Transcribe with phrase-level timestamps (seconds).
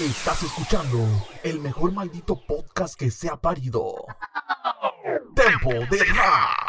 [0.00, 1.04] Estás escuchando
[1.42, 3.96] el mejor maldito podcast que se ha parido.
[5.34, 6.68] Tempo de Rap.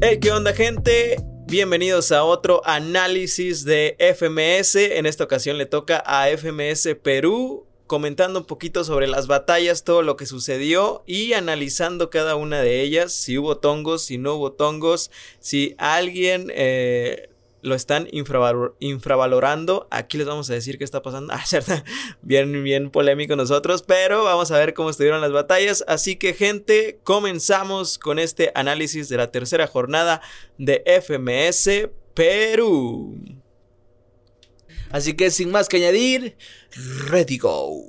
[0.00, 1.16] Hey, ¿qué onda, gente?
[1.48, 4.76] Bienvenidos a otro análisis de FMS.
[4.76, 10.02] En esta ocasión le toca a FMS Perú, comentando un poquito sobre las batallas, todo
[10.02, 14.52] lo que sucedió y analizando cada una de ellas, si hubo tongos, si no hubo
[14.52, 15.10] tongos,
[15.40, 17.30] si alguien eh,
[17.66, 19.88] lo están infravalorando.
[19.90, 21.34] Aquí les vamos a decir qué está pasando.
[21.36, 21.84] Ah.
[22.22, 25.84] Bien, bien polémico nosotros, pero vamos a ver cómo estuvieron las batallas.
[25.88, 30.22] Así que, gente, comenzamos con este análisis de la tercera jornada
[30.58, 33.35] de FMS Perú.
[34.90, 36.36] Así que sin más que añadir,
[37.08, 37.84] ready go.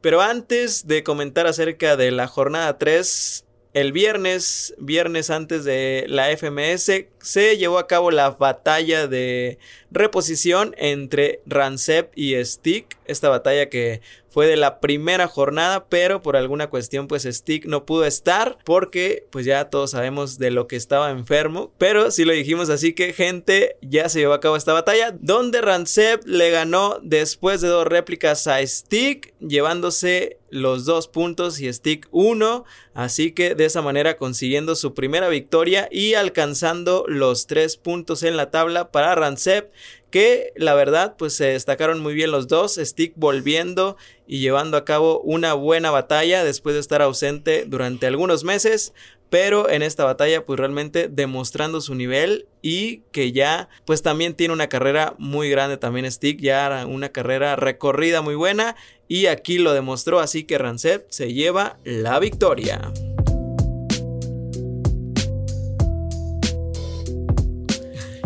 [0.00, 6.28] Pero antes de comentar acerca de la jornada 3, el viernes, viernes antes de la
[6.36, 6.90] FMS,
[7.22, 9.58] se llevó a cabo la batalla de
[9.90, 12.98] reposición entre Rancep y Stick.
[13.04, 14.00] Esta batalla que
[14.32, 19.26] fue de la primera jornada, pero por alguna cuestión pues Stick no pudo estar porque
[19.30, 21.70] pues ya todos sabemos de lo que estaba enfermo.
[21.76, 25.60] Pero sí lo dijimos así que gente ya se llevó a cabo esta batalla donde
[25.60, 32.08] Rancep le ganó después de dos réplicas a Stick llevándose los dos puntos y Stick
[32.10, 32.64] uno.
[32.94, 38.36] Así que de esa manera consiguiendo su primera victoria y alcanzando los tres puntos en
[38.36, 39.72] la tabla para Rancep
[40.12, 43.96] que la verdad pues se destacaron muy bien los dos, Stick volviendo
[44.26, 48.92] y llevando a cabo una buena batalla después de estar ausente durante algunos meses,
[49.30, 54.52] pero en esta batalla pues realmente demostrando su nivel y que ya pues también tiene
[54.52, 58.76] una carrera muy grande también Stick, ya una carrera recorrida muy buena
[59.08, 62.92] y aquí lo demostró, así que Rancep se lleva la victoria.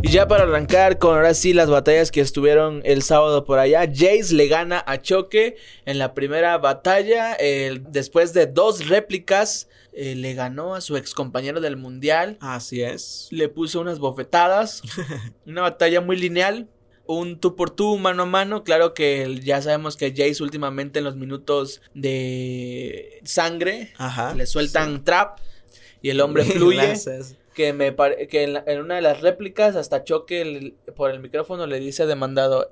[0.07, 3.81] Y ya para arrancar con ahora sí las batallas que estuvieron el sábado por allá,
[3.93, 7.37] Jace le gana a Choque en la primera batalla.
[7.91, 12.39] después de dos réplicas, eh, le ganó a su ex compañero del mundial.
[12.41, 13.27] Así es.
[13.33, 14.83] Le puso unas bofetadas.
[15.45, 16.69] una batalla muy lineal.
[17.07, 18.63] Un tú por tú, mano a mano.
[18.63, 23.93] Claro que ya sabemos que Jace últimamente en los minutos de sangre
[24.37, 25.41] le sueltan trap
[26.01, 26.95] y el hombre fluye
[27.57, 27.97] que me
[28.29, 32.71] que en, una de las réplicas hasta choque por el micrófono le dice demandado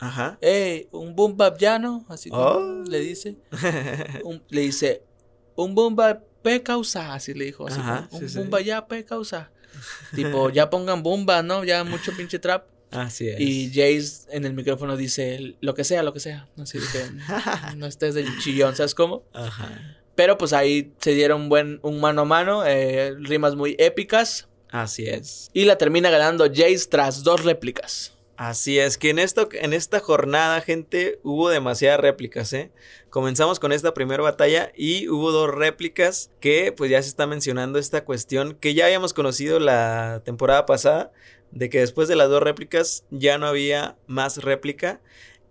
[0.00, 0.38] Ajá.
[0.40, 2.82] Ey, un boom bap llano, así oh.
[2.88, 3.36] le dice.
[4.48, 5.04] le dice,
[5.54, 7.80] un boom bap pe causa, así le dijo, así
[8.10, 9.50] un sí, bomba ya pe causa.
[10.14, 11.62] tipo, ya pongan bomba, ¿no?
[11.62, 12.66] Ya mucho pinche trap.
[12.90, 13.40] Así es.
[13.40, 16.48] Y Jace en el micrófono dice, lo que sea, lo que sea.
[16.58, 19.24] Así que no estés de chillón, ¿sabes cómo?
[19.32, 19.98] Ajá.
[20.14, 24.48] Pero pues ahí se dieron buen, un mano a mano, eh, rimas muy épicas.
[24.70, 25.50] Así es.
[25.52, 28.14] Y la termina ganando Jace tras dos réplicas.
[28.36, 32.72] Así es, que en, esto, en esta jornada, gente, hubo demasiadas réplicas, ¿eh?
[33.08, 37.78] Comenzamos con esta primera batalla y hubo dos réplicas que pues ya se está mencionando
[37.78, 41.12] esta cuestión que ya habíamos conocido la temporada pasada,
[41.52, 45.00] de que después de las dos réplicas ya no había más réplica.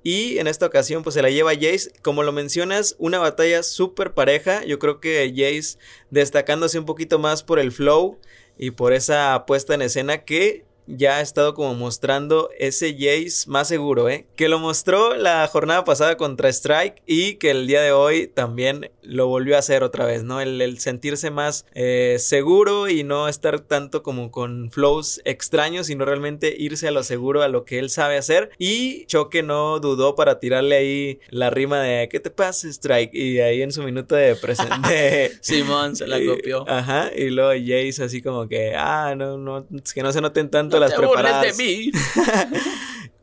[0.04, 1.92] Y en esta ocasión pues se la lleva Jace.
[2.02, 4.64] Como lo mencionas, una batalla súper pareja.
[4.66, 5.78] Yo creo que Jace
[6.12, 8.20] destacándose un poquito más por el flow
[8.58, 13.68] y por esa puesta en escena que ya ha estado como mostrando ese Jace más
[13.68, 14.28] seguro, ¿eh?
[14.36, 18.92] Que lo mostró la jornada pasada contra Strike y que el día de hoy también
[19.02, 20.42] lo volvió a hacer otra vez, ¿no?
[20.42, 26.56] El, sentirse más eh, seguro y no estar tanto como con flows extraños, sino realmente
[26.58, 28.52] irse a lo seguro, a lo que él sabe hacer.
[28.58, 33.14] Y Choque no dudó para tirarle ahí la rima de ¿qué te pasa, Strike?
[33.14, 35.32] Y ahí en su minuto de presente.
[35.42, 36.68] Simón se la copió.
[36.70, 40.50] Ajá, y luego Jace así como que, ah, no, no, es que no se noten
[40.50, 41.58] tanto las preparadas.
[41.58, 41.92] De mí.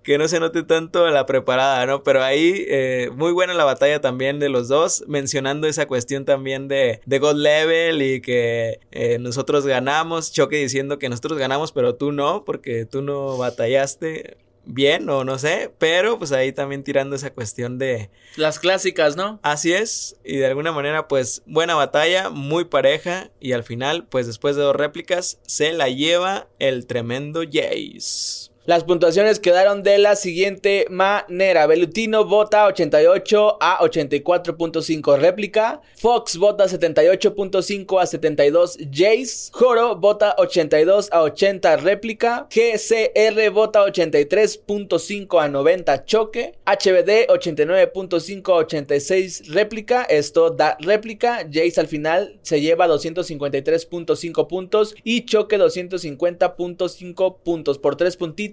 [0.02, 2.02] que no se note tanto la preparada, ¿no?
[2.02, 6.68] Pero ahí eh, muy buena la batalla también de los dos, mencionando esa cuestión también
[6.68, 11.94] de, de God Level y que eh, nosotros ganamos, Choque diciendo que nosotros ganamos, pero
[11.94, 17.16] tú no, porque tú no batallaste bien o no sé, pero pues ahí también tirando
[17.16, 18.10] esa cuestión de...
[18.36, 19.40] Las clásicas, ¿no?
[19.42, 24.26] Así es, y de alguna manera pues buena batalla, muy pareja y al final pues
[24.26, 28.49] después de dos réplicas se la lleva el tremendo Jace.
[28.66, 31.66] Las puntuaciones quedaron de la siguiente manera.
[31.66, 35.80] Belutino vota 88 a 84.5 réplica.
[35.96, 39.48] Fox vota 78.5 a 72 Jace.
[39.50, 42.48] Joro vota 82 a 80 réplica.
[42.50, 46.52] GCR vota 83.5 a 90 choque.
[46.66, 50.02] HBD 89.5 a 86 réplica.
[50.02, 51.46] Esto da réplica.
[51.50, 58.49] Jace al final se lleva 253.5 puntos y choque 250.5 puntos por 3 puntitos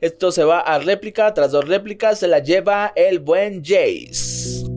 [0.00, 1.32] esto se va a réplica.
[1.34, 4.75] Tras dos réplicas se la lleva el buen Jace.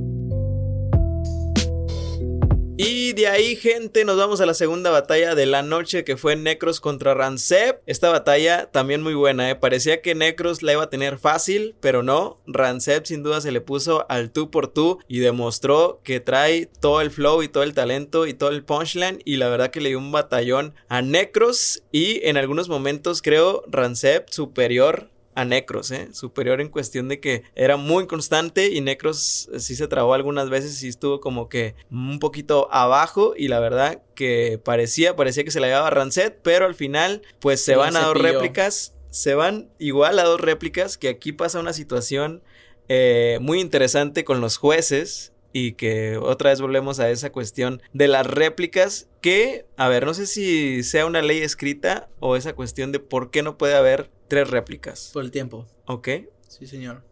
[2.81, 6.37] Y de ahí, gente, nos vamos a la segunda batalla de la noche que fue
[6.37, 7.81] Necros contra Rancep.
[7.87, 9.55] Esta batalla también muy buena, ¿eh?
[9.57, 12.39] Parecía que Necros la iba a tener fácil, pero no.
[12.47, 17.01] Rancep sin duda se le puso al tú por tú y demostró que trae todo
[17.01, 19.21] el flow y todo el talento y todo el punchline.
[19.25, 23.61] Y la verdad que le dio un batallón a Necros y en algunos momentos creo
[23.67, 25.09] Rancep superior
[25.39, 26.09] a Necros, ¿eh?
[26.13, 30.81] Superior en cuestión de que era muy constante y Necros sí se trabó algunas veces
[30.83, 35.59] y estuvo como que un poquito abajo y la verdad que parecía, parecía que se
[35.59, 40.19] la llevaba Rancet, pero al final pues se van a dos réplicas, se van igual
[40.19, 42.43] a dos réplicas, que aquí pasa una situación
[42.89, 48.07] eh, muy interesante con los jueces y que otra vez volvemos a esa cuestión de
[48.07, 52.91] las réplicas que, a ver, no sé si sea una ley escrita o esa cuestión
[52.91, 55.11] de por qué no puede haber tres réplicas.
[55.13, 55.67] Por el tiempo.
[55.85, 56.09] Ok.
[56.47, 57.03] Sí, señor.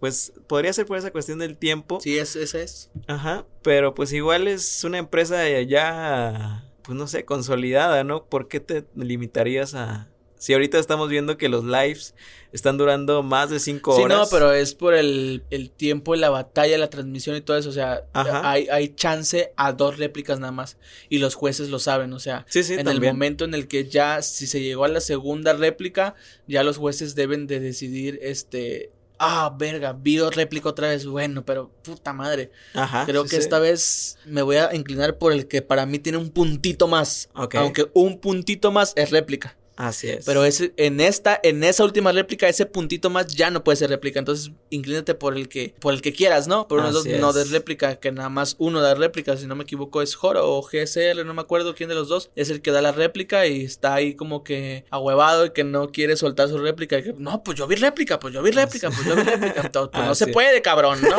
[0.00, 2.00] Pues podría ser por esa cuestión del tiempo.
[2.00, 2.90] Sí, es, esa es.
[3.06, 8.24] Ajá, pero pues igual es una empresa ya, pues no sé, consolidada, ¿no?
[8.24, 10.11] ¿Por qué te limitarías a,
[10.42, 12.16] si ahorita estamos viendo que los lives
[12.50, 14.02] están durando más de cinco horas.
[14.02, 15.40] Sí, no, pero es por el,
[15.76, 17.68] tiempo de la batalla, la transmisión y todo eso.
[17.68, 20.78] O sea, hay, hay chance a dos réplicas nada más.
[21.08, 22.12] Y los jueces lo saben.
[22.12, 25.52] O sea, en el momento en el que ya, si se llegó a la segunda
[25.52, 26.16] réplica,
[26.48, 28.90] ya los jueces deben de decidir, este,
[29.20, 32.50] ah, verga, vio réplica otra vez, bueno, pero puta madre.
[32.74, 33.06] Ajá.
[33.06, 36.30] Creo que esta vez me voy a inclinar por el que para mí tiene un
[36.30, 37.30] puntito más.
[37.32, 39.56] Aunque un puntito más es réplica.
[39.82, 40.24] Así es.
[40.24, 43.90] Pero ese, en esta, en esa última réplica, ese puntito más ya no puede ser
[43.90, 44.20] réplica.
[44.20, 46.68] Entonces, inclínate por el que, por el que quieras, ¿no?
[46.68, 49.64] Por uno de no de réplica, que nada más uno da réplica, si no me
[49.64, 52.70] equivoco, es Joro o GSR, no me acuerdo quién de los dos, es el que
[52.70, 56.58] da la réplica y está ahí como que ahuevado y que no quiere soltar su
[56.58, 57.00] réplica.
[57.00, 59.68] Y que, no, pues yo vi réplica, pues yo vi réplica, pues yo vi réplica.
[59.72, 61.16] pues no se puede, cabrón, ¿no?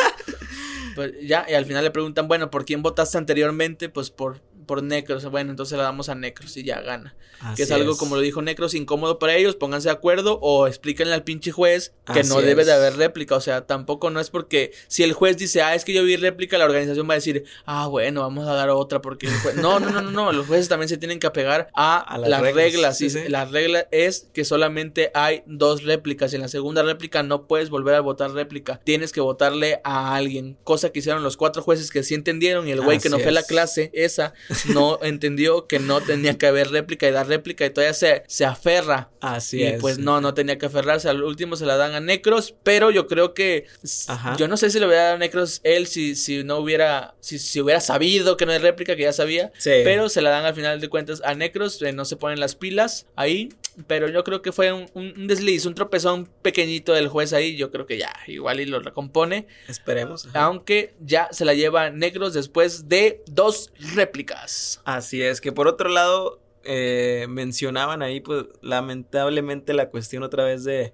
[0.95, 3.89] pues ya, y al final le preguntan, bueno, ¿por quién votaste anteriormente?
[3.89, 5.25] Pues por por Necros.
[5.25, 7.15] Bueno, entonces la damos a Necros y ya gana.
[7.55, 9.55] que es algo, como lo dijo Necros, incómodo para ellos.
[9.55, 13.35] Pónganse de acuerdo o explíquenle al pinche juez que no debe de haber réplica.
[13.35, 16.15] O sea, tampoco no es porque si el juez dice, ah, es que yo vi
[16.15, 19.89] réplica, la organización va a decir, ah, bueno, vamos a dar otra porque No, no,
[19.89, 20.31] no, no, no.
[20.31, 23.01] Los jueces también se tienen que apegar a, las, reglas.
[23.27, 26.33] La regla es que solamente hay dos réplicas.
[26.33, 28.79] Y en la segunda réplica no puedes volver a votar réplica.
[28.83, 30.57] Tienes que votarle a alguien.
[30.63, 33.29] Cosa que hicieron los cuatro jueces que sí entendieron y el güey que no fue
[33.29, 34.33] a la clase, esa,
[34.73, 38.45] no entendió que no tenía que haber réplica y dar réplica y todavía se, se
[38.45, 39.09] aferra.
[39.21, 39.81] Así y es.
[39.81, 41.09] pues no, no tenía que aferrarse.
[41.09, 43.65] Al último se la dan a Necros, pero yo creo que.
[44.37, 47.15] Yo no sé si le hubiera dado a Necros él si, si no hubiera.
[47.19, 49.51] Si, si hubiera sabido que no hay réplica, que ya sabía.
[49.63, 51.81] Pero se la dan al final de cuentas a Necros.
[51.81, 53.49] Eh, no se ponen las pilas ahí.
[53.87, 57.55] Pero yo creo que fue un, un, desliz, un tropezón pequeñito del juez ahí.
[57.55, 59.47] Yo creo que ya, igual y lo recompone.
[59.67, 60.27] Esperemos.
[60.33, 64.81] Aunque ya se la lleva Negros después de dos réplicas.
[64.85, 70.63] Así es, que por otro lado, eh, mencionaban ahí, pues, lamentablemente la cuestión otra vez
[70.63, 70.93] de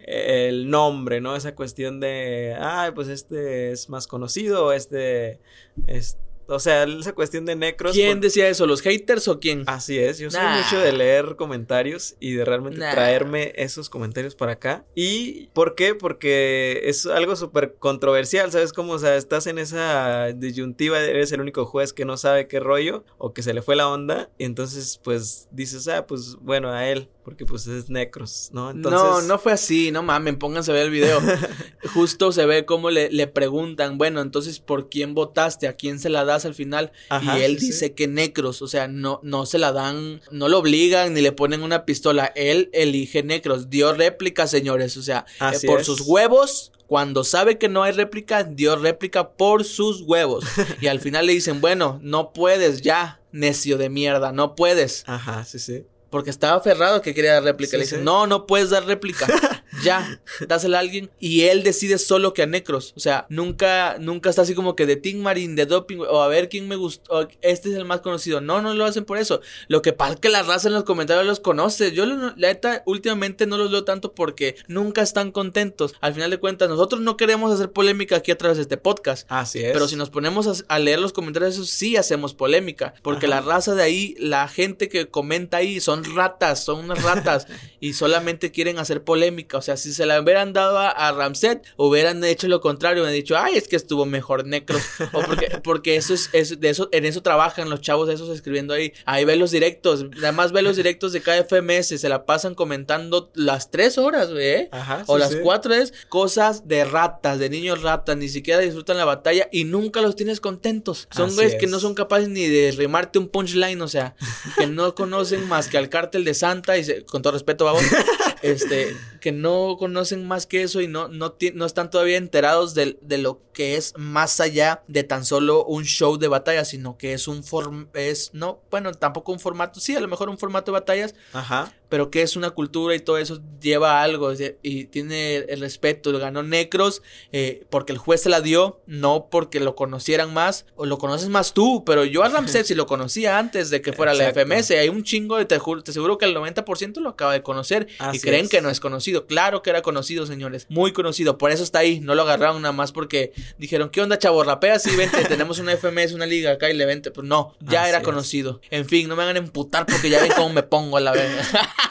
[0.00, 1.36] eh, el nombre, ¿no?
[1.36, 5.40] Esa cuestión de, ay, pues este es más conocido, este,
[5.86, 7.92] este o sea, esa cuestión de necros.
[7.92, 8.66] ¿Quién decía eso?
[8.66, 9.64] ¿Los haters o quién?
[9.66, 14.52] Así es, yo soy mucho de leer comentarios y de realmente traerme esos comentarios para
[14.52, 14.84] acá.
[14.94, 15.94] ¿Y por qué?
[15.94, 18.94] Porque es algo súper controversial, ¿sabes cómo?
[18.94, 23.04] O sea, estás en esa disyuntiva, eres el único juez que no sabe qué rollo
[23.18, 24.30] o que se le fue la onda.
[24.38, 28.70] Y entonces, pues dices, ah, pues bueno, a él porque pues es Necros, ¿no?
[28.70, 29.00] Entonces...
[29.00, 31.20] No, no fue así, no mamen, pónganse a ver el video.
[31.94, 35.66] Justo se ve cómo le, le, preguntan, bueno, entonces, ¿por quién votaste?
[35.66, 36.92] ¿A quién se la das al final?
[37.22, 41.14] y él dice que Necros, o sea, no, no se la dan, no lo obligan
[41.14, 42.26] ni le ponen una pistola.
[42.36, 47.68] Él elige Necros, dio réplica, señores, o sea, eh, por sus huevos cuando sabe que
[47.68, 50.44] no hay réplica, dio réplica por sus huevos.
[50.80, 55.04] Y al final le dicen, bueno, no puedes ya, necio de mierda, no puedes.
[55.06, 55.86] Ajá, sí, sí.
[56.14, 57.76] Porque estaba aferrado que quería dar réplica.
[57.76, 59.26] Le dicen, no, no puedes dar réplica.
[59.84, 62.92] ya, dásela a alguien y él decide solo que a Necros.
[62.96, 66.28] O sea, nunca, nunca está así como que de Team Marine, de Doping, o a
[66.28, 68.40] ver quién me gustó, este es el más conocido.
[68.40, 69.40] No, no lo hacen por eso.
[69.68, 71.92] Lo que pasa es que la raza en los comentarios los conoce.
[71.92, 75.94] Yo, la neta, últimamente no los leo tanto porque nunca están contentos.
[76.00, 79.26] Al final de cuentas, nosotros no queremos hacer polémica aquí a través de este podcast.
[79.30, 79.72] Así es.
[79.72, 82.94] Pero si nos ponemos a, leer los comentarios, eso sí hacemos polémica.
[83.02, 87.46] Porque la raza de ahí, la gente que comenta ahí, son ratas, son unas ratas.
[87.80, 89.58] y solamente quieren hacer polémica.
[89.58, 93.02] O sea, si se la hubieran dado a, Ramset, hubieran hecho lo contrario.
[93.02, 94.82] Hubieran dicho, ay, es que estuvo mejor Necros.
[95.12, 98.92] o porque, porque eso es, de eso, en eso trabajan los chavos esos escribiendo ahí.
[99.04, 100.04] Ahí ve los directos.
[100.10, 102.00] Nada más ve los directos de KFMS.
[102.00, 104.44] Se la pasan comentando las tres horas, güey.
[104.44, 104.70] ¿eh?
[105.06, 108.16] o las cuatro es cosas de ratas, de niños ratas.
[108.16, 111.08] Ni siquiera disfrutan la batalla y nunca los tienes contentos.
[111.10, 113.80] Son güeyes que no son capaces ni de rimarte un punchline.
[113.82, 114.14] O sea,
[114.56, 116.76] que no conocen más que al cártel de Santa.
[116.78, 117.82] Y con todo respeto, vamos.
[118.42, 122.98] este, que no conocen más que eso y no, no, no están todavía enterados de,
[123.00, 127.12] de, lo que es más allá de tan solo un show de batalla, sino que
[127.12, 130.72] es un form, es, no, bueno, tampoco un formato, sí, a lo mejor un formato
[130.72, 134.32] de batallas, Ajá pero que es una cultura y todo eso lleva algo
[134.64, 136.12] y tiene el respeto.
[136.18, 140.86] Ganó Necros eh, porque el juez se la dio, no porque lo conocieran más, o
[140.86, 144.12] lo conoces más tú, pero yo a Ramsey si lo conocía antes de que fuera
[144.12, 147.42] la FMS, hay un chingo de, te, te seguro que el 90% lo acaba de
[147.42, 149.28] conocer y creen que no es conocido.
[149.28, 152.72] Claro que era conocido, señores, muy conocido, por eso está ahí, no lo agarraron nada
[152.72, 154.42] más porque dijeron, ¿qué onda, chavo?
[154.42, 157.12] Rapea, sí, vente, tenemos una FMS, una liga acá y le vente.
[157.12, 158.60] Pues no, ya era conocido.
[158.70, 161.12] En fin, no me hagan emputar porque ya ven cómo me pongo a la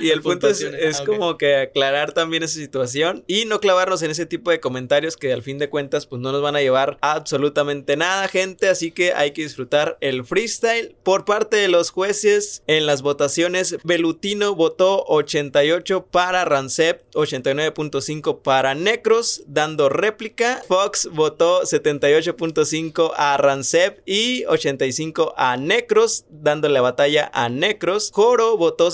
[0.00, 4.02] y el punto es, es ah, como que aclarar también esa situación y no clavarnos
[4.02, 6.60] en ese tipo de comentarios que al fin de cuentas pues no nos van a
[6.60, 8.68] llevar a absolutamente nada, gente.
[8.68, 10.96] Así que hay que disfrutar el freestyle.
[11.02, 18.74] Por parte de los jueces en las votaciones, Belutino votó 88 para Rancep, 89.5 para
[18.74, 20.62] Necros, dando réplica.
[20.66, 28.10] Fox votó 78.5 a Rancep y 85 a Necros, dándole batalla a Necros.
[28.12, 28.90] Joro votó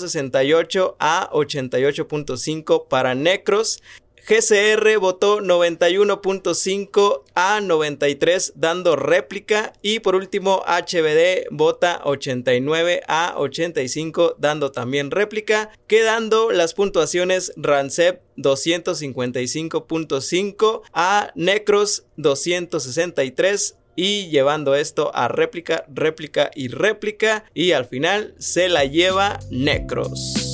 [0.47, 3.81] 60 a 88.5 para Necros.
[4.27, 14.35] GCR votó 91.5 a 93 dando réplica y por último HBD vota 89 a 85
[14.37, 25.27] dando también réplica quedando las puntuaciones Rancep 255.5 a Necros 263 y llevando esto a
[25.27, 30.47] réplica, réplica y réplica y al final se la lleva Necros.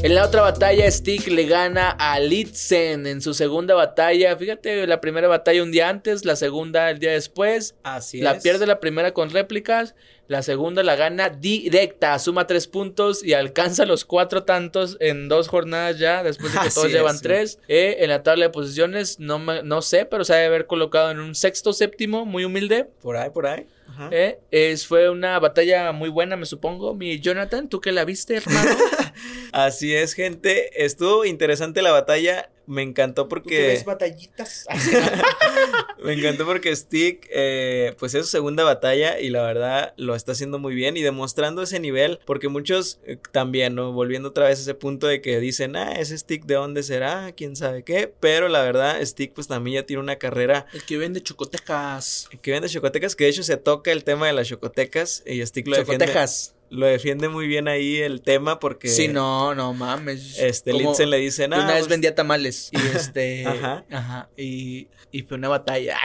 [0.00, 4.36] En la otra batalla, Stick le gana a Litzen en su segunda batalla.
[4.36, 7.74] Fíjate, la primera batalla un día antes, la segunda el día después.
[7.82, 9.96] Así la pierde la primera con réplicas.
[10.28, 15.48] La segunda la gana directa, suma tres puntos y alcanza los cuatro tantos en dos
[15.48, 17.58] jornadas ya, después de que todos llevan tres.
[17.66, 21.20] Eh, en la tabla de posiciones, no, no sé, pero se debe haber colocado en
[21.20, 22.86] un sexto, séptimo, muy humilde.
[23.00, 23.66] Por ahí, por ahí.
[24.10, 26.94] Eh, es, fue una batalla muy buena, me supongo.
[26.94, 28.70] Mi Jonathan, ¿tú que la viste, hermano?
[29.52, 30.84] Así es, gente.
[30.84, 33.82] Estuvo interesante la batalla me encantó porque.
[33.86, 34.66] batallitas?
[36.04, 40.32] me encantó porque Stick, eh, pues es su segunda batalla y la verdad lo está
[40.32, 42.20] haciendo muy bien y demostrando ese nivel.
[42.26, 43.92] Porque muchos eh, también, ¿no?
[43.92, 47.32] Volviendo otra vez a ese punto de que dicen, ah, ese Stick de dónde será,
[47.32, 48.12] quién sabe qué.
[48.20, 50.66] Pero la verdad, Stick, pues también ya tiene una carrera.
[50.74, 52.28] El que vende chocotecas.
[52.30, 55.44] El que vende chocotecas, que de hecho se toca el tema de las chocotecas y
[55.44, 58.88] Stick lo Chocotejas lo defiende muy bien ahí el tema porque.
[58.88, 60.38] Sí, no, no mames.
[60.38, 61.64] Este, Linsen le dice, nada.
[61.64, 62.70] Una vez pues vendía tamales.
[62.72, 63.46] Y este.
[63.46, 63.84] ajá.
[63.90, 64.28] Ajá.
[64.36, 65.96] Y, y fue una batalla.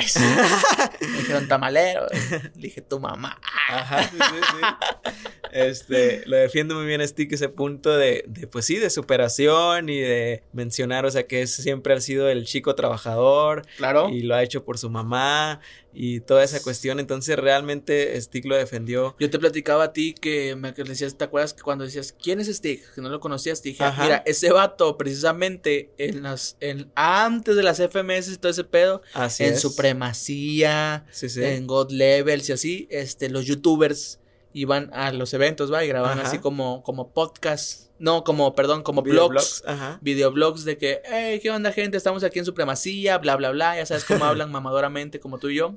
[1.02, 2.08] me dijeron tamalero.
[2.56, 3.40] Le dije, tu mamá.
[3.70, 5.12] Ajá, sí, sí, sí.
[5.52, 10.00] Este, lo defiende muy bien Stick ese punto de, de, pues sí, de superación y
[10.00, 13.64] de mencionar, o sea, que siempre ha sido el chico trabajador.
[13.78, 14.10] Claro.
[14.10, 15.62] Y lo ha hecho por su mamá
[15.94, 17.00] y toda esa cuestión.
[17.00, 19.16] Entonces, realmente Stick lo defendió.
[19.20, 22.48] Yo te platicaba a ti que me decías, ¿te acuerdas que cuando decías, ¿quién es
[22.48, 22.94] Stick?
[22.94, 27.64] Que no lo conocías, te dije, mira, ese vato, precisamente en las, en, antes de
[27.64, 29.02] las FMS y todo ese pedo,
[29.40, 34.20] en Supremacía, en God Levels y así, este, los youtubers
[34.54, 37.92] iban a los eventos, va, y grababan así como, como podcast.
[38.00, 39.64] No, como, perdón, como blogs,
[40.02, 41.96] videoblogs de que, hey, ¿qué onda, gente?
[41.96, 43.78] Estamos aquí en Supremacía, bla, bla, bla.
[43.78, 45.76] Ya sabes cómo hablan mamadoramente, como tú y yo.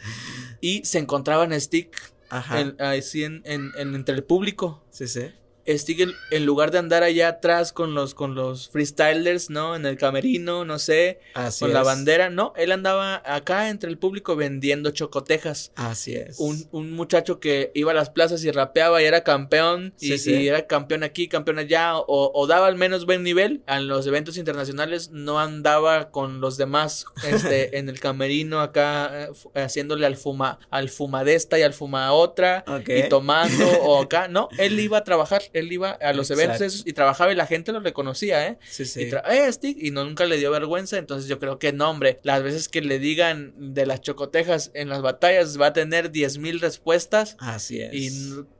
[0.60, 1.96] y se encontraban Stick
[2.30, 2.74] Ajá.
[2.78, 4.82] así en, en, entre el público.
[4.90, 5.30] Sí, sí.
[5.68, 9.76] Stick en, lugar de andar allá atrás con los, con los freestylers, ¿no?
[9.76, 11.20] En el camerino, no sé,
[11.58, 15.72] con la bandera, no, él andaba acá entre el público vendiendo chocotejas.
[15.76, 16.38] Así es.
[16.38, 20.66] Un, un muchacho que iba a las plazas y rapeaba y era campeón, y, era
[20.66, 23.62] campeón aquí, campeón allá, o, daba al menos buen nivel.
[23.66, 29.30] En los eventos internacionales no andaba con los demás este, en el camerino acá eh,
[29.54, 34.78] haciéndole al fuma, al fumadesta y al fuma otra y tomando o acá, no, él
[34.80, 38.46] iba a trabajar, él iba a los eventos y trabajaba y la gente lo reconocía,
[38.46, 38.58] ¿eh?
[38.68, 39.02] Sí, sí.
[39.02, 42.42] Y, eh, y no, nunca le dio vergüenza, entonces yo creo que no, hombre, las
[42.42, 46.60] veces que le digan de las chocotejas en las batallas va a tener diez mil
[46.60, 47.36] respuestas.
[47.38, 47.92] Así es.
[47.92, 48.10] Y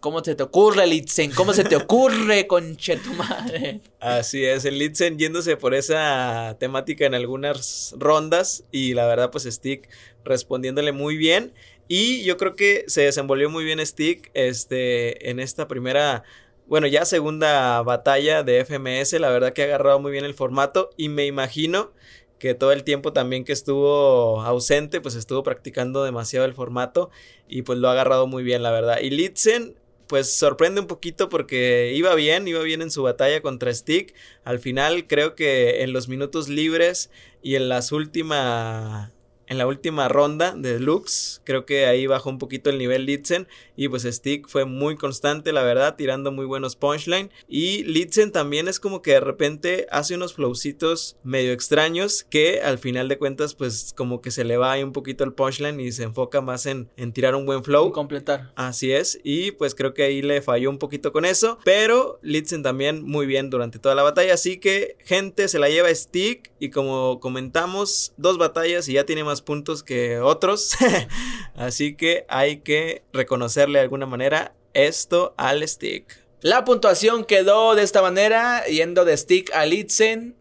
[0.00, 3.80] cómo se te ocurre, Litzen, cómo se te ocurre, conche tu madre.
[4.00, 9.44] Así es, el Litzen yéndose por esa temática en algunas rondas y la verdad pues
[9.44, 9.88] Stick
[10.24, 11.52] respondiéndole muy bien
[11.88, 16.22] y yo creo que se desenvolvió muy bien Stick este, en esta primera,
[16.68, 19.14] bueno, ya segunda batalla de FMS.
[19.14, 21.92] La verdad que ha agarrado muy bien el formato y me imagino
[22.38, 27.10] que todo el tiempo también que estuvo ausente, pues estuvo practicando demasiado el formato
[27.48, 29.00] y pues lo ha agarrado muy bien, la verdad.
[29.00, 33.74] Y Litzen, pues sorprende un poquito porque iba bien, iba bien en su batalla contra
[33.74, 34.14] Stick.
[34.44, 37.10] Al final creo que en los minutos libres
[37.42, 39.12] y en las últimas
[39.48, 41.40] en la última ronda de Lux.
[41.44, 43.48] Creo que ahí bajó un poquito el nivel Litzen.
[43.76, 47.30] Y pues Stick fue muy constante, la verdad, tirando muy buenos punchline.
[47.48, 52.24] Y Litzen también es como que de repente hace unos flowcitos medio extraños.
[52.28, 55.32] Que al final de cuentas, pues como que se le va ahí un poquito el
[55.32, 57.92] punchline y se enfoca más en, en tirar un buen flow.
[57.92, 58.52] completar.
[58.56, 59.18] Así es.
[59.22, 61.58] Y pues creo que ahí le falló un poquito con eso.
[61.64, 64.34] Pero Litzen también muy bien durante toda la batalla.
[64.34, 66.50] Así que, gente, se la lleva Stick.
[66.58, 70.76] Y como comentamos, dos batallas y ya tiene más puntos que otros.
[71.54, 76.28] Así que hay que reconocerle de alguna manera esto al Stick.
[76.40, 80.36] La puntuación quedó de esta manera, yendo de Stick a Litzen.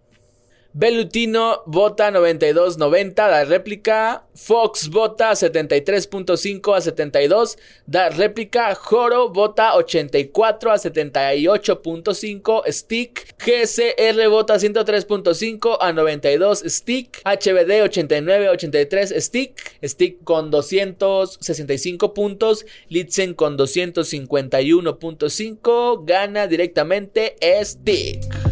[0.78, 4.24] Belutino vota 92.90, da réplica.
[4.36, 7.56] Fox vota 73.5 a 72,
[7.88, 8.76] da réplica.
[8.76, 13.34] Joro vota 84 a 78.5, Stick.
[13.44, 17.22] GCR vota 103.5 a 92, Stick.
[17.26, 19.80] HBD 89 a 83, Stick.
[19.84, 22.64] Stick con 265 puntos.
[22.90, 26.04] Litzen con 251.5.
[26.06, 28.47] Gana directamente Stick.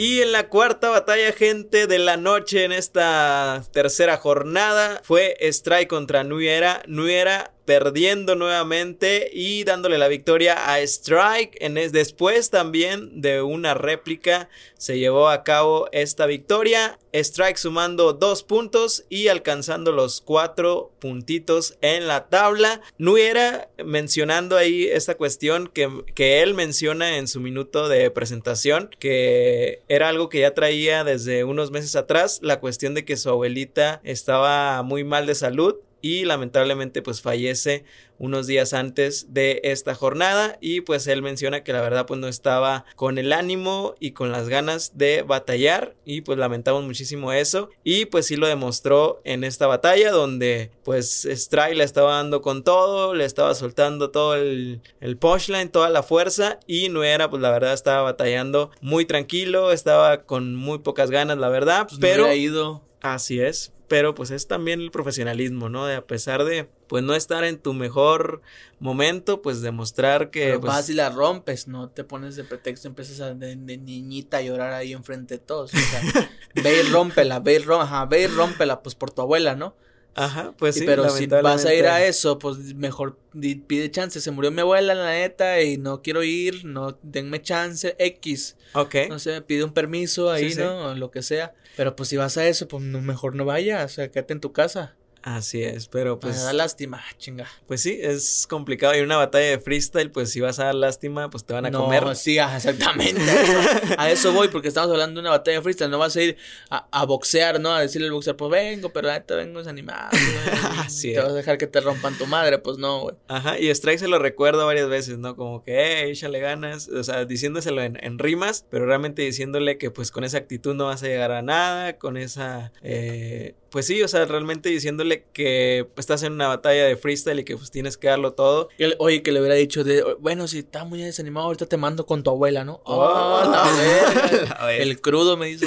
[0.00, 5.88] Y en la cuarta batalla, gente de la noche en esta tercera jornada, fue Strike
[5.88, 6.84] contra Nuera.
[6.86, 11.58] Nuera perdiendo nuevamente y dándole la victoria a Strike.
[11.60, 14.48] En después también de una réplica
[14.78, 16.98] se llevó a cabo esta victoria.
[17.12, 22.80] Strike sumando dos puntos y alcanzando los cuatro puntitos en la tabla.
[22.96, 29.82] Nuera mencionando ahí esta cuestión que, que él menciona en su minuto de presentación, que
[29.88, 34.00] era algo que ya traía desde unos meses atrás, la cuestión de que su abuelita
[34.04, 37.84] estaba muy mal de salud y lamentablemente pues fallece
[38.18, 42.28] unos días antes de esta jornada y pues él menciona que la verdad pues no
[42.28, 47.70] estaba con el ánimo y con las ganas de batallar y pues lamentamos muchísimo eso
[47.84, 52.64] y pues sí lo demostró en esta batalla donde pues Strike le estaba dando con
[52.64, 57.40] todo, le estaba soltando todo el, el punchline, toda la fuerza y no era pues
[57.40, 62.26] la verdad estaba batallando muy tranquilo, estaba con muy pocas ganas la verdad, pues pero...
[62.26, 62.82] ha ido.
[63.00, 65.86] Así es, pero pues es también el profesionalismo, ¿no?
[65.86, 68.42] De a pesar de pues no estar en tu mejor
[68.78, 72.86] momento, pues demostrar que pero pues, vas y la rompes, no te pones de pretexto,
[72.86, 76.30] empiezas a de, niñita a llorar ahí enfrente de todos, o sea,
[76.62, 79.74] ve y rómpela, ve y rómpela, ve y rómpela, pues por tu abuela, ¿no?
[80.18, 80.84] Ajá, pues sí.
[80.84, 83.18] Pero si vas a ir a eso, pues mejor
[83.66, 84.20] pide chance.
[84.20, 88.56] Se murió mi abuela, la neta, y no quiero ir, no denme chance, X.
[88.74, 88.96] Ok.
[89.08, 90.88] No sé, pide un permiso ahí, ¿no?
[90.88, 91.54] O lo que sea.
[91.76, 94.52] Pero pues si vas a eso, pues mejor no vayas, o sea, quédate en tu
[94.52, 94.96] casa.
[95.36, 96.36] Así es, pero pues.
[96.38, 97.46] Me da lástima, chinga.
[97.66, 98.96] Pues sí, es complicado.
[98.96, 101.70] Y una batalla de freestyle, pues si vas a dar lástima, pues te van a
[101.70, 102.16] no, comer.
[102.16, 103.20] Sí, exactamente.
[103.98, 105.90] A eso, voy, porque estamos hablando de una batalla de freestyle.
[105.90, 106.36] No vas a ir
[106.70, 107.74] a, boxear, ¿no?
[107.74, 110.08] A decirle al boxeador, pues vengo, pero ahorita vengo desanimado.
[110.78, 113.16] Así te vas a dejar que te rompan tu madre, pues no, güey.
[113.28, 115.36] Ajá, y Strike se lo recuerdo varias veces, ¿no?
[115.36, 116.88] Como que, eh, échale ganas.
[116.88, 120.86] O sea, diciéndoselo en, en, rimas, pero realmente diciéndole que, pues con esa actitud no
[120.86, 122.72] vas a llegar a nada, con esa.
[122.82, 127.40] Eh, pues sí, o sea, realmente diciéndole que pues, estás en una batalla de freestyle
[127.40, 128.68] y que pues tienes que darlo todo.
[128.98, 132.22] Oye, que le hubiera dicho de, bueno, si estás muy desanimado, ahorita te mando con
[132.22, 132.80] tu abuela, ¿no?
[132.84, 135.66] Oh, la El crudo me dice.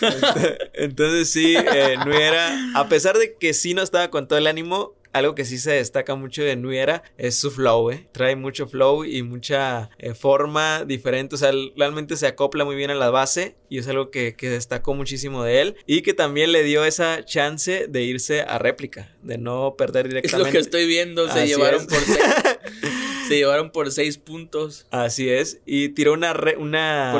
[0.74, 4.46] Entonces sí, eh, no era, a pesar de que sí no estaba con todo el
[4.46, 8.08] ánimo, algo que sí se destaca mucho de Nuera es su flow, ¿eh?
[8.12, 12.90] Trae mucho flow y mucha eh, forma diferente, o sea, realmente se acopla muy bien
[12.90, 16.50] a la base y es algo que, que destacó muchísimo de él y que también
[16.50, 20.48] le dio esa chance de irse a réplica, de no perder directamente.
[20.48, 22.18] Es lo que estoy viendo, se llevaron por seis,
[23.28, 24.86] se llevaron por seis puntos.
[24.90, 26.34] Así es, y tiró una...
[26.58, 27.12] una...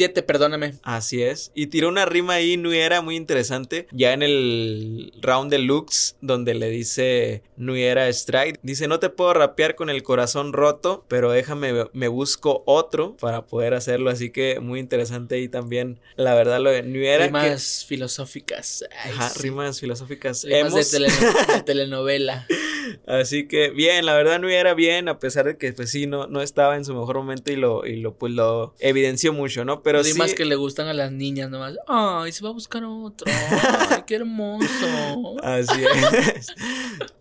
[0.00, 0.76] 7, perdóname.
[0.82, 1.52] Así es.
[1.54, 3.86] Y tiró una rima ahí, Nuera, muy interesante.
[3.92, 9.34] Ya en el round de Lux, donde le dice Nuera Strike, dice: No te puedo
[9.34, 14.08] rapear con el corazón roto, pero déjame, me busco otro para poder hacerlo.
[14.08, 17.26] Así que muy interesante ahí también, la verdad, lo de Nuera.
[17.26, 18.82] Rimas filosóficas.
[19.04, 20.44] Ajá, rimas filosóficas.
[20.44, 22.46] Rimas de, telenovela.
[23.06, 26.40] Así que bien, la verdad Nuera bien, a pesar de que pues sí, no, no
[26.42, 29.82] estaba en su mejor momento y lo, y lo, pues, lo evidenció mucho, ¿no?
[29.82, 30.14] Pero sí.
[30.14, 31.76] más que le gustan a las niñas nomás.
[31.86, 33.26] Ay, se va a buscar otro.
[33.90, 35.36] Ay, qué hermoso.
[35.42, 36.54] Así es.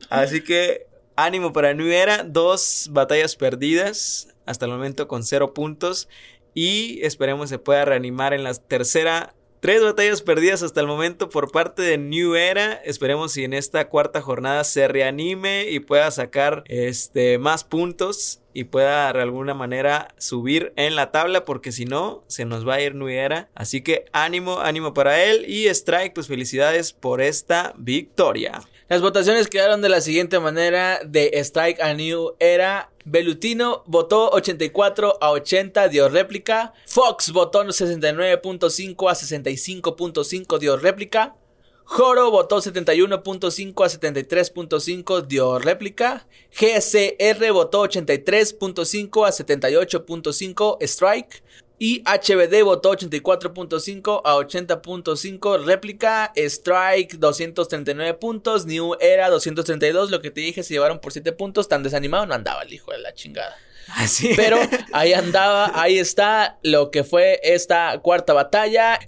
[0.10, 2.24] Así que ánimo para New Era.
[2.24, 6.08] Dos batallas perdidas hasta el momento con cero puntos.
[6.54, 11.52] Y esperemos se pueda reanimar en la tercera Tres batallas perdidas hasta el momento por
[11.52, 12.76] parte de New Era.
[12.76, 18.64] Esperemos si en esta cuarta jornada se reanime y pueda sacar este, más puntos y
[18.64, 22.82] pueda de alguna manera subir en la tabla porque si no se nos va a
[22.82, 23.50] ir New Era.
[23.54, 28.62] Así que ánimo, ánimo para él y Strike, pues felicidades por esta victoria.
[28.90, 32.90] Las votaciones quedaron de la siguiente manera de Strike a New Era.
[33.06, 36.74] Belutino votó 84 a 80, dio réplica.
[36.88, 41.36] Fox votó 69.5 a 65.5, dio réplica.
[41.84, 46.28] Joro votó 71.5 a 73.5, dio réplica.
[46.52, 51.44] GCR votó 83.5 a 78.5, strike.
[51.82, 55.64] Y HBD votó 84.5 a 80.5.
[55.64, 58.66] Réplica, Strike 239 puntos.
[58.66, 60.12] New Era 232.
[60.12, 61.70] Lo que te dije, se llevaron por 7 puntos.
[61.70, 63.56] Tan desanimado no andaba el hijo de la chingada.
[63.96, 64.34] Así.
[64.36, 64.58] Pero
[64.92, 69.00] ahí andaba, ahí está lo que fue esta cuarta batalla.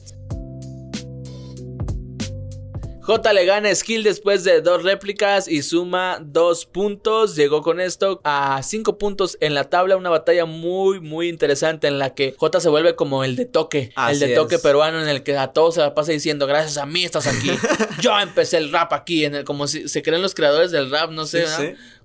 [3.11, 7.35] J le gana Skill después de dos réplicas y suma dos puntos.
[7.35, 9.97] Llegó con esto a cinco puntos en la tabla.
[9.97, 13.91] Una batalla muy, muy interesante en la que J se vuelve como el de toque.
[14.09, 16.85] el de toque peruano en el que a todos se la pasa diciendo gracias a
[16.85, 17.51] mí estás aquí.
[18.01, 21.11] Yo empecé el rap aquí, en el, como si se creen los creadores del rap,
[21.11, 21.43] no sé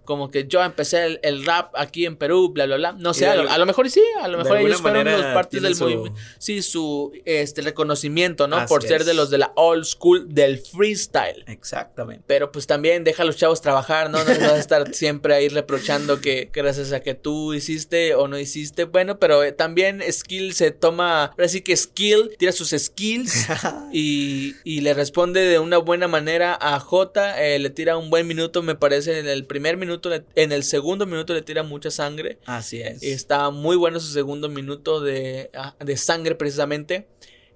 [0.07, 2.92] como que yo empecé el, rap aquí en Perú, bla, bla, bla.
[2.92, 6.19] No sé, a lo, mejor sí, a lo mejor ellos fueron los partes del movimiento.
[6.38, 8.64] Sí, su este reconocimiento, ¿no?
[8.66, 11.45] Por ser de los de la old school del freestyle.
[11.47, 12.25] Exactamente.
[12.27, 14.19] Pero pues también deja a los chavos trabajar, ¿no?
[14.19, 18.38] No vas a estar siempre ahí reprochando que gracias a que tú hiciste o no
[18.38, 18.85] hiciste.
[18.85, 23.47] Bueno, pero eh, también Skill se toma, ahora sí que Skill tira sus skills
[23.92, 27.42] y, y le responde de una buena manera a J.
[27.42, 29.95] Eh, le tira un buen minuto, me parece, en el primer minuto
[30.35, 32.38] en el segundo minuto le tira mucha sangre.
[32.46, 33.02] Así es.
[33.02, 37.06] Está muy bueno su segundo minuto de, ah, de sangre precisamente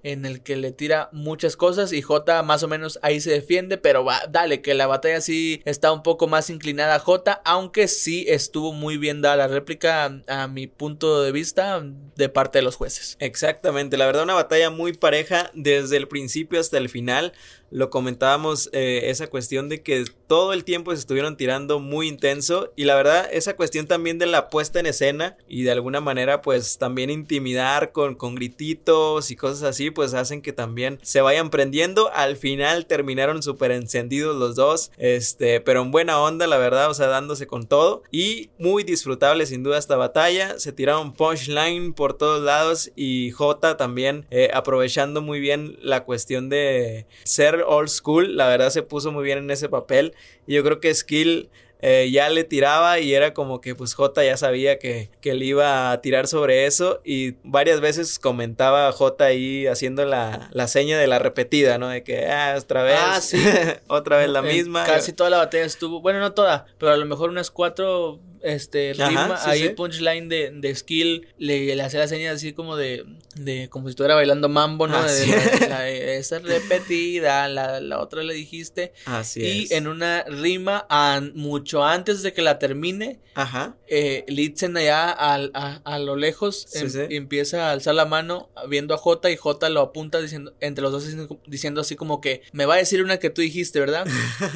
[0.03, 3.77] en el que le tira muchas cosas y J más o menos ahí se defiende,
[3.77, 7.87] pero va, dale, que la batalla sí está un poco más inclinada a J, aunque
[7.87, 11.83] sí estuvo muy bien dada la réplica a, mi punto de vista
[12.15, 13.15] de parte de los jueces.
[13.19, 17.33] Exactamente, la verdad una batalla muy pareja desde el principio hasta el final.
[17.71, 22.71] Lo comentábamos eh, esa cuestión de que todo el tiempo se estuvieron tirando muy intenso
[22.75, 26.41] y la verdad esa cuestión también de la puesta en escena y de alguna manera
[26.41, 31.49] pues también intimidar con, con grititos y cosas así pues hacen que también se vayan
[31.49, 32.11] prendiendo.
[32.13, 36.93] Al final terminaron súper encendidos los dos, este, pero en buena onda, la verdad, o
[36.93, 38.03] sea, dándose con todo.
[38.11, 40.59] Y muy disfrutable sin duda esta batalla.
[40.59, 46.49] Se tiraron punchline por todos lados y J también eh, aprovechando muy bien la cuestión
[46.49, 48.35] de ser old school.
[48.35, 50.13] La verdad se puso muy bien en ese papel.
[50.47, 51.49] Y yo creo que Skill
[51.83, 55.41] eh, ya le tiraba y era como que pues J ya sabía que, que él
[55.41, 60.99] iba a tirar sobre eso y varias veces comentaba J ahí haciendo la, la seña
[60.99, 61.89] de la repetida, ¿no?
[61.89, 63.43] De que, ah, otra vez, ah, sí.
[63.87, 64.85] otra vez la misma.
[64.85, 68.93] Casi toda la batalla estuvo, bueno, no toda, pero a lo mejor unas cuatro este
[68.93, 73.69] rima, ahí punchline de, de skill le, le hacía la señal así como de, de
[73.69, 75.01] como si estuviera bailando mambo, ¿no?
[75.03, 78.93] De, esa repetida, la, la, otra le dijiste.
[79.05, 80.87] Así y en una rima
[81.33, 83.75] mucho antes de que la termine, Ajá.
[83.93, 85.35] Eh, Litzen allá a,
[85.83, 89.81] a, lo lejos em, empieza a alzar la mano viendo a J y J lo
[89.81, 91.05] apunta diciendo entre los dos
[91.45, 94.07] diciendo, así como que me va a decir una que tú dijiste, ¿verdad?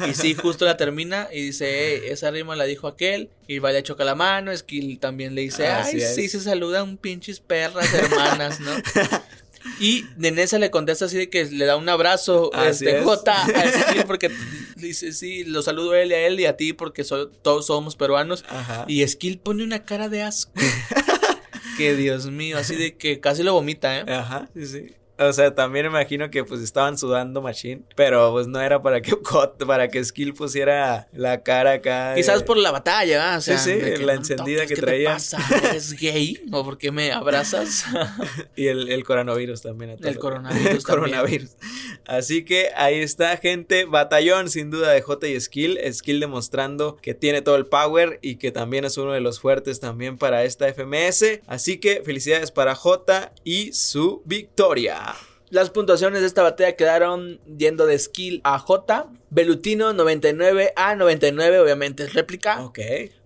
[0.08, 4.04] y sí, justo la termina y dice, esa rima la dijo aquel y vaya choca
[4.04, 8.70] la mano, Skill también le dice, ay, sí, se saludan pinches perras hermanas, ¿no?
[9.80, 13.46] Y Nenesa le contesta así de que le da un abrazo a este, J a
[13.46, 14.30] Skill porque
[14.76, 17.04] dice, sí, lo saludo a él y a él y a ti porque
[17.42, 18.44] todos somos peruanos.
[18.86, 20.52] Y Skill pone una cara de asco.
[21.76, 24.04] que Dios mío, así de que casi lo vomita, ¿eh?
[24.08, 24.94] Ajá, sí, sí.
[25.18, 29.16] O sea, también imagino que pues estaban sudando Machine, pero pues no era para que
[29.66, 32.14] para que Skill pusiera la cara acá.
[32.14, 35.08] Quizás por la batalla, o sea, sí, sí, la encendida que ¿qué traía.
[35.08, 35.38] Te pasa?
[35.70, 36.42] ¿Eres gay?
[36.52, 37.84] ¿O por qué me abrazas?
[38.56, 39.96] y el, el, coronavirus también.
[40.02, 40.66] el coronavirus.
[40.70, 41.50] el coronavirus.
[42.06, 43.86] Así que ahí está, gente.
[43.86, 45.78] Batallón, sin duda, de J y Skill.
[45.92, 49.80] Skill demostrando que tiene todo el power y que también es uno de los fuertes
[49.80, 51.40] también para esta FMS.
[51.46, 55.05] Así que felicidades para J y su victoria.
[55.50, 59.08] Las puntuaciones de esta batalla quedaron yendo de skill a J.
[59.30, 62.64] Belutino 99 a 99, obviamente es réplica.
[62.64, 62.80] Ok.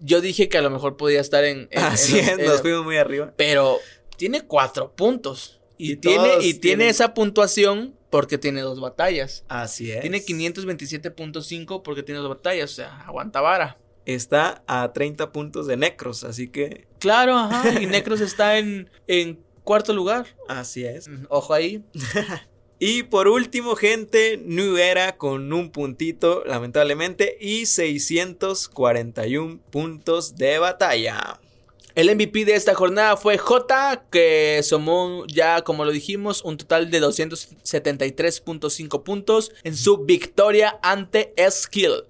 [0.01, 1.71] Yo dije que a lo mejor podía estar en.
[1.75, 3.33] Así es, nos fuimos muy arriba.
[3.37, 3.79] Pero
[4.17, 5.61] tiene cuatro puntos.
[5.77, 9.45] Y, tiene, y tiene esa puntuación porque tiene dos batallas.
[9.49, 10.03] Así es.
[10.03, 12.71] Tiene 527.5 porque tiene dos batallas.
[12.71, 13.77] O sea, aguanta vara.
[14.07, 16.87] Está a 30 puntos de Necros, así que.
[17.01, 17.81] Claro, ajá.
[17.81, 20.27] Y Necros está en, en cuarto lugar.
[20.47, 21.11] Así es.
[21.29, 21.83] Ojo ahí.
[22.79, 31.41] y por último, gente, New Era con un puntito, lamentablemente, y 641 puntos de batalla.
[31.95, 36.91] El MVP de esta jornada fue J, que sumó ya, como lo dijimos, un total
[36.91, 42.03] de 273.5 puntos en su victoria ante Skill.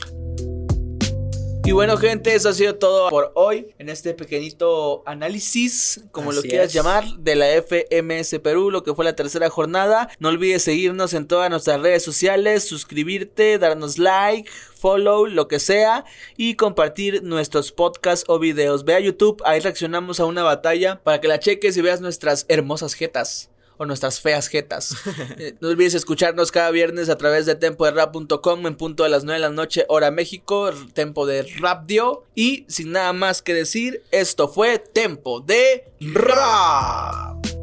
[1.71, 6.41] Y bueno, gente, eso ha sido todo por hoy en este pequeñito análisis, como lo
[6.41, 10.09] quieras llamar, de la FMS Perú, lo que fue la tercera jornada.
[10.19, 16.03] No olvides seguirnos en todas nuestras redes sociales, suscribirte, darnos like, follow, lo que sea,
[16.35, 18.83] y compartir nuestros podcasts o videos.
[18.83, 22.45] Ve a YouTube, ahí reaccionamos a una batalla para que la cheques y veas nuestras
[22.49, 23.50] hermosas jetas
[23.81, 24.95] o nuestras feas jetas.
[25.37, 29.39] Eh, no olvides escucharnos cada viernes a través de tempoderap.com en punto a las 9
[29.39, 32.25] de la noche, hora México, Tempo de Rapdio.
[32.35, 37.60] Y sin nada más que decir, esto fue Tempo de Rap.